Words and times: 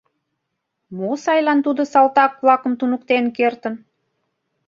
Мо 0.97 1.09
сайлан 1.23 1.59
тудо 1.65 1.81
салтак-влакым 1.91 2.73
туныктен 2.79 3.25
кертын? 3.37 3.75